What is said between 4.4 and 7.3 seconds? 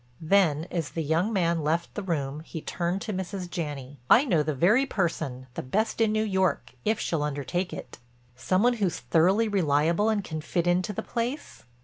the very person, the best in New York, if she'll